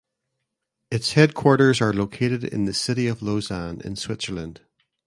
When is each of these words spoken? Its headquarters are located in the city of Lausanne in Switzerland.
Its 0.89 1.11
headquarters 1.11 1.79
are 1.79 1.93
located 1.93 2.43
in 2.43 2.65
the 2.65 2.73
city 2.73 3.05
of 3.05 3.21
Lausanne 3.21 3.79
in 3.81 3.95
Switzerland. 3.95 4.61